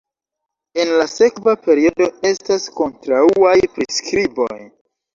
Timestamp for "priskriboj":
3.79-4.53